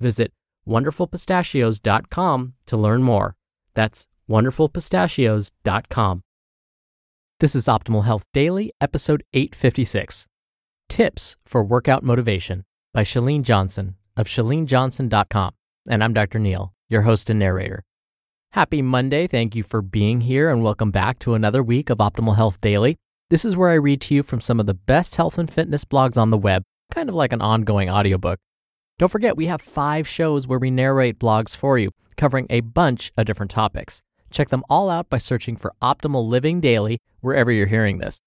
[0.00, 0.32] Visit
[0.66, 3.36] wonderfulpistachios.com to learn more.
[3.74, 6.22] That's wonderfulpistachios.com.
[7.40, 10.26] This is Optimal Health Daily, episode 856
[10.88, 15.52] Tips for Workout Motivation by Chalene Johnson of chalenejohnson.com.
[15.88, 16.38] And I'm Dr.
[16.38, 17.84] Neal, your host and narrator.
[18.52, 19.26] Happy Monday.
[19.26, 22.96] Thank you for being here and welcome back to another week of Optimal Health Daily.
[23.30, 25.84] This is where I read to you from some of the best health and fitness
[25.84, 28.40] blogs on the web, kind of like an ongoing audiobook.
[28.98, 33.12] Don't forget, we have five shows where we narrate blogs for you, covering a bunch
[33.16, 34.02] of different topics.
[34.32, 38.18] Check them all out by searching for Optimal Living Daily wherever you're hearing this.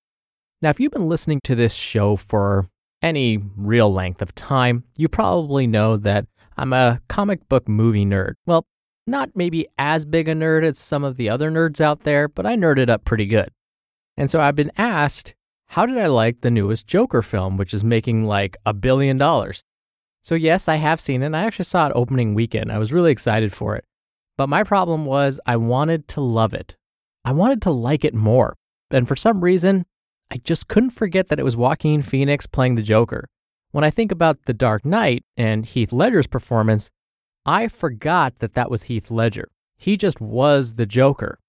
[0.61, 2.69] Now, if you've been listening to this show for
[3.01, 6.25] any real length of time, you probably know that
[6.55, 8.35] I'm a comic book movie nerd.
[8.45, 8.65] Well,
[9.05, 12.45] not maybe as big a nerd as some of the other nerds out there, but
[12.45, 13.49] I nerded up pretty good.
[14.15, 15.35] And so I've been asked,
[15.67, 19.65] how did I like the newest Joker film, which is making like a billion dollars?
[20.21, 21.27] So, yes, I have seen it.
[21.27, 22.71] And I actually saw it opening weekend.
[22.71, 23.85] I was really excited for it.
[24.37, 26.75] But my problem was I wanted to love it.
[27.25, 28.55] I wanted to like it more.
[28.89, 29.85] And for some reason,
[30.31, 33.27] I just couldn't forget that it was Joaquin Phoenix playing the Joker.
[33.71, 36.89] When I think about The Dark Knight and Heath Ledger's performance,
[37.45, 39.49] I forgot that that was Heath Ledger.
[39.77, 41.39] He just was the Joker.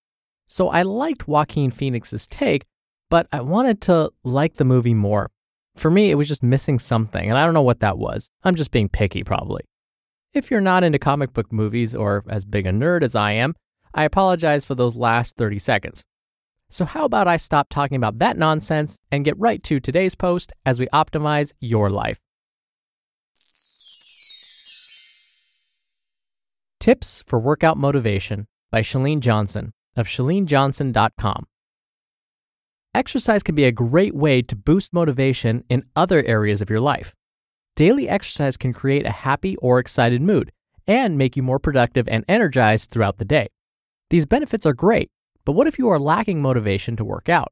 [0.46, 2.64] So I liked Joaquin Phoenix's take,
[3.10, 5.30] but I wanted to like the movie more.
[5.74, 8.30] For me, it was just missing something, and I don't know what that was.
[8.44, 9.62] I'm just being picky, probably.
[10.34, 13.54] If you're not into comic book movies or as big a nerd as I am,
[13.94, 16.04] I apologize for those last 30 seconds.
[16.70, 20.52] So, how about I stop talking about that nonsense and get right to today's post
[20.64, 22.18] as we optimize your life?
[26.80, 31.46] Tips for Workout Motivation by Chalene Johnson of chalenejohnson.com.
[32.94, 37.14] Exercise can be a great way to boost motivation in other areas of your life.
[37.74, 40.52] Daily exercise can create a happy or excited mood
[40.86, 43.48] and make you more productive and energized throughout the day.
[44.10, 45.10] These benefits are great,
[45.46, 47.50] but what if you are lacking motivation to work out?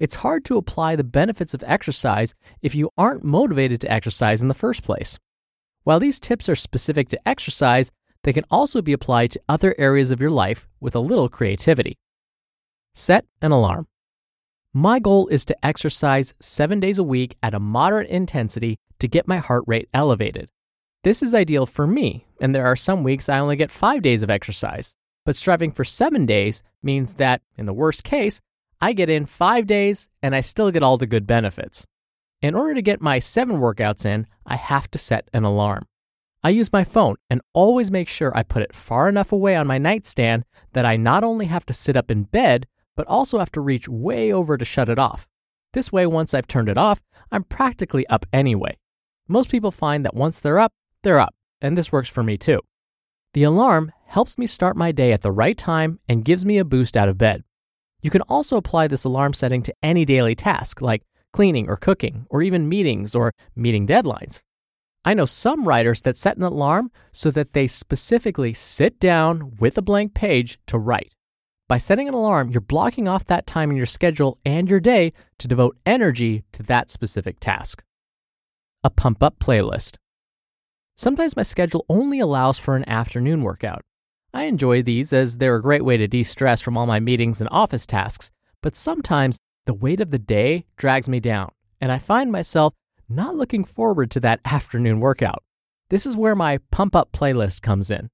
[0.00, 4.48] It's hard to apply the benefits of exercise if you aren't motivated to exercise in
[4.48, 5.16] the first place.
[5.84, 7.92] While these tips are specific to exercise,
[8.24, 11.94] they can also be applied to other areas of your life with a little creativity.
[12.96, 13.86] Set an alarm.
[14.78, 19.26] My goal is to exercise seven days a week at a moderate intensity to get
[19.26, 20.50] my heart rate elevated.
[21.02, 24.22] This is ideal for me, and there are some weeks I only get five days
[24.22, 24.94] of exercise.
[25.24, 28.42] But striving for seven days means that, in the worst case,
[28.78, 31.86] I get in five days and I still get all the good benefits.
[32.42, 35.86] In order to get my seven workouts in, I have to set an alarm.
[36.44, 39.66] I use my phone and always make sure I put it far enough away on
[39.66, 40.44] my nightstand
[40.74, 43.88] that I not only have to sit up in bed, but also have to reach
[43.88, 45.26] way over to shut it off.
[45.72, 48.76] This way, once I've turned it off, I'm practically up anyway.
[49.28, 50.72] Most people find that once they're up,
[51.02, 52.60] they're up, and this works for me too.
[53.34, 56.64] The alarm helps me start my day at the right time and gives me a
[56.64, 57.44] boost out of bed.
[58.00, 61.02] You can also apply this alarm setting to any daily task like
[61.36, 64.40] cleaning or cooking, or even meetings or meeting deadlines.
[65.04, 69.76] I know some writers that set an alarm so that they specifically sit down with
[69.76, 71.12] a blank page to write.
[71.68, 75.12] By setting an alarm, you're blocking off that time in your schedule and your day
[75.38, 77.82] to devote energy to that specific task.
[78.84, 79.96] A pump up playlist.
[80.96, 83.82] Sometimes my schedule only allows for an afternoon workout.
[84.32, 87.40] I enjoy these as they're a great way to de stress from all my meetings
[87.40, 88.30] and office tasks,
[88.62, 92.74] but sometimes the weight of the day drags me down, and I find myself
[93.08, 95.42] not looking forward to that afternoon workout.
[95.88, 98.08] This is where my pump up playlist comes in.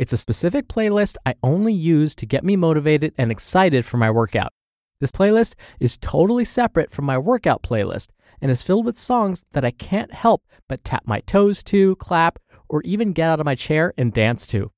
[0.00, 4.10] It's a specific playlist I only use to get me motivated and excited for my
[4.10, 4.50] workout.
[4.98, 8.08] This playlist is totally separate from my workout playlist
[8.40, 12.38] and is filled with songs that I can't help but tap my toes to, clap,
[12.66, 14.72] or even get out of my chair and dance to.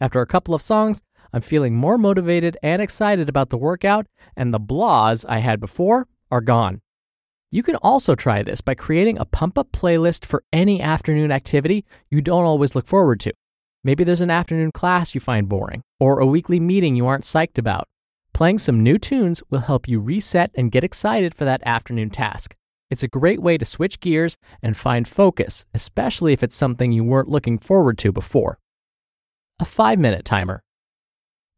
[0.00, 1.02] After a couple of songs,
[1.34, 4.06] I'm feeling more motivated and excited about the workout,
[4.38, 6.80] and the blahs I had before are gone.
[7.50, 11.84] You can also try this by creating a pump up playlist for any afternoon activity
[12.08, 13.34] you don't always look forward to.
[13.84, 17.58] Maybe there's an afternoon class you find boring, or a weekly meeting you aren't psyched
[17.58, 17.88] about.
[18.32, 22.54] Playing some new tunes will help you reset and get excited for that afternoon task.
[22.90, 27.02] It's a great way to switch gears and find focus, especially if it's something you
[27.02, 28.58] weren't looking forward to before.
[29.58, 30.62] A five minute timer.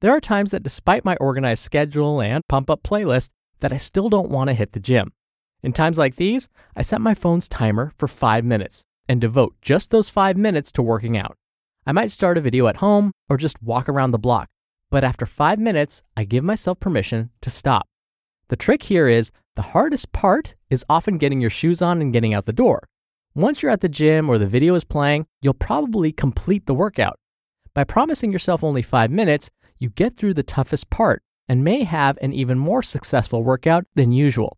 [0.01, 3.31] There are times that despite my organized schedule and pump up playlist,
[3.61, 5.13] that I still don't want to hit the gym.
[5.63, 9.91] In times like these, I set my phone's timer for five minutes and devote just
[9.91, 11.37] those five minutes to working out.
[11.87, 14.49] I might start a video at home or just walk around the block,
[14.91, 17.87] but after five minutes, I give myself permission to stop.
[18.49, 22.33] The trick here is the hardest part is often getting your shoes on and getting
[22.33, 22.89] out the door.
[23.35, 27.19] Once you're at the gym or the video is playing, you'll probably complete the workout.
[27.75, 32.17] By promising yourself only five minutes, you get through the toughest part and may have
[32.23, 34.57] an even more successful workout than usual.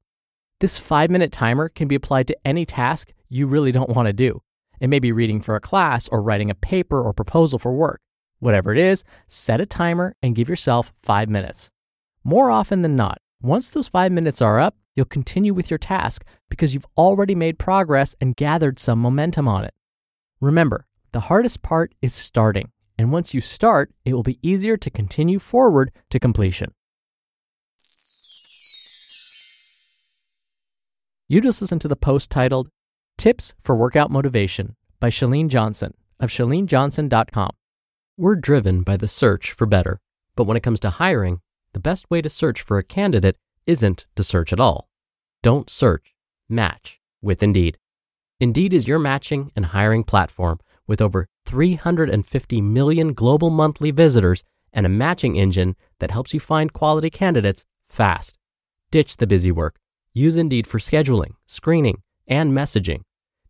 [0.60, 4.12] This five minute timer can be applied to any task you really don't want to
[4.12, 4.42] do.
[4.80, 8.00] It may be reading for a class or writing a paper or proposal for work.
[8.38, 11.70] Whatever it is, set a timer and give yourself five minutes.
[12.22, 16.24] More often than not, once those five minutes are up, you'll continue with your task
[16.48, 19.74] because you've already made progress and gathered some momentum on it.
[20.40, 24.90] Remember, the hardest part is starting, and once you start, it will be easier to
[24.90, 26.72] continue forward to completion.
[31.28, 32.68] You just listened to the post titled
[33.26, 37.50] Tips for Workout Motivation by Chalene Johnson of chalenejohnson.com.
[38.16, 39.98] We're driven by the search for better,
[40.36, 41.40] but when it comes to hiring,
[41.72, 43.36] the best way to search for a candidate
[43.66, 44.88] isn't to search at all.
[45.42, 46.14] Don't search,
[46.48, 47.78] match with Indeed.
[48.38, 54.86] Indeed is your matching and hiring platform with over 350 million global monthly visitors and
[54.86, 58.38] a matching engine that helps you find quality candidates fast.
[58.92, 59.80] Ditch the busy work.
[60.14, 63.02] Use Indeed for scheduling, screening, and messaging.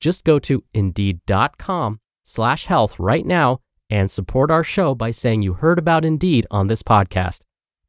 [0.00, 5.54] Just go to indeed.com slash health right now and support our show by saying you
[5.54, 7.40] heard about Indeed on this podcast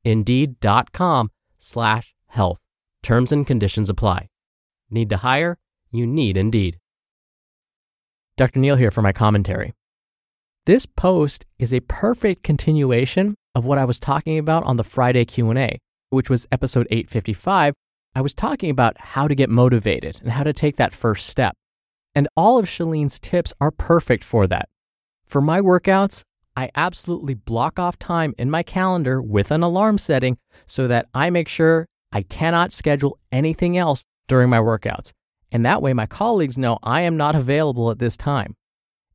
[0.03, 2.61] indeed.com slash health.
[3.03, 4.29] Terms and conditions apply.
[4.89, 5.57] Need to hire?
[5.91, 6.79] You need Indeed.
[8.37, 8.59] Dr.
[8.59, 9.73] Neal here for my commentary.
[10.65, 15.25] This post is a perfect continuation of what I was talking about on the Friday
[15.25, 15.79] Q&A,
[16.09, 17.73] which was episode 855.
[18.15, 21.55] I was talking about how to get motivated and how to take that first step.
[22.17, 24.69] And all of Chalene's tips are perfect for that.
[25.27, 26.23] For my workouts,
[26.55, 31.29] I absolutely block off time in my calendar with an alarm setting so that I
[31.29, 35.13] make sure I cannot schedule anything else during my workouts.
[35.51, 38.55] And that way, my colleagues know I am not available at this time.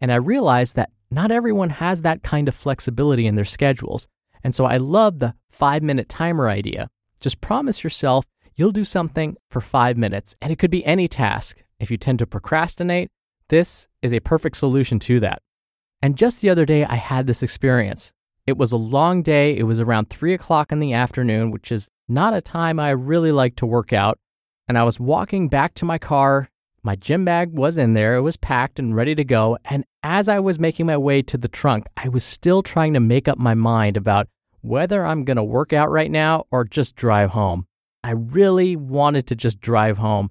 [0.00, 4.06] And I realize that not everyone has that kind of flexibility in their schedules.
[4.44, 6.88] And so I love the five minute timer idea.
[7.18, 11.64] Just promise yourself you'll do something for five minutes, and it could be any task.
[11.82, 13.10] If you tend to procrastinate,
[13.48, 15.42] this is a perfect solution to that.
[16.00, 18.12] And just the other day, I had this experience.
[18.46, 19.56] It was a long day.
[19.56, 23.32] It was around three o'clock in the afternoon, which is not a time I really
[23.32, 24.20] like to work out.
[24.68, 26.48] And I was walking back to my car.
[26.84, 28.14] My gym bag was in there.
[28.14, 29.58] It was packed and ready to go.
[29.64, 33.00] And as I was making my way to the trunk, I was still trying to
[33.00, 34.28] make up my mind about
[34.60, 37.66] whether I'm going to work out right now or just drive home.
[38.04, 40.30] I really wanted to just drive home.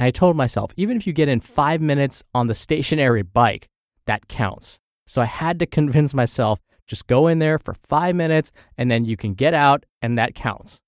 [0.00, 3.68] I told myself, even if you get in five minutes on the stationary bike,
[4.06, 4.78] that counts.
[5.06, 9.04] So I had to convince myself just go in there for five minutes and then
[9.04, 10.80] you can get out and that counts.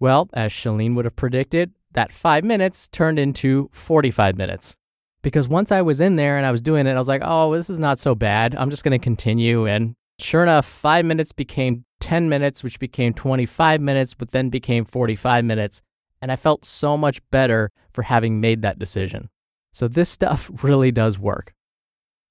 [0.00, 4.76] Well, as Chalene would have predicted, that five minutes turned into 45 minutes.
[5.22, 7.54] Because once I was in there and I was doing it, I was like, oh,
[7.54, 8.54] this is not so bad.
[8.54, 9.66] I'm just going to continue.
[9.66, 14.84] And sure enough, five minutes became 10 minutes, which became 25 minutes, but then became
[14.84, 15.82] 45 minutes.
[16.20, 19.30] And I felt so much better for having made that decision.
[19.72, 21.54] So this stuff really does work.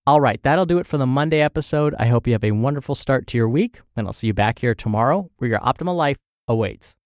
[0.06, 1.96] All right, that'll do it for the Monday episode.
[1.98, 4.60] I hope you have a wonderful start to your week, and I'll see you back
[4.60, 6.17] here tomorrow where your optimal life
[6.48, 6.98] awaits.